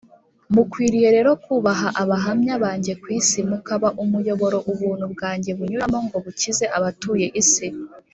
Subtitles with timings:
[0.53, 7.27] mukwiriye rero kuba abahamya banjye ku isi, mukaba umuyoboro ubuntu bwanjye bunyuramo ngo bukize abatuye
[7.41, 7.67] isi